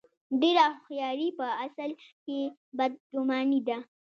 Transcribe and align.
ډېره 0.41 0.63
هوښیاري 0.75 1.29
په 1.39 1.45
اصل 1.65 1.91
کې 2.25 2.37
بد 2.77 2.91
ګماني 3.13 3.59
ده. 3.67 3.77